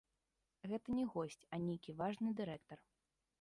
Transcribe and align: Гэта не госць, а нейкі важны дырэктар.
Гэта 0.71 0.95
не 0.99 1.05
госць, 1.17 1.43
а 1.53 1.61
нейкі 1.67 1.95
важны 2.01 2.33
дырэктар. 2.41 2.79